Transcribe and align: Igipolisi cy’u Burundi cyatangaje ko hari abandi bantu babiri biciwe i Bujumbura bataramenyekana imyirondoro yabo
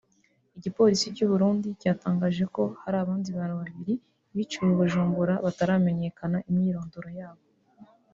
Igipolisi 0.57 1.07
cy’u 1.15 1.27
Burundi 1.31 1.67
cyatangaje 1.81 2.43
ko 2.55 2.63
hari 2.81 2.97
abandi 2.99 3.29
bantu 3.37 3.55
babiri 3.61 3.93
biciwe 4.35 4.67
i 4.73 4.77
Bujumbura 4.79 5.33
bataramenyekana 5.45 6.37
imyirondoro 6.49 7.09
yabo 7.19 7.43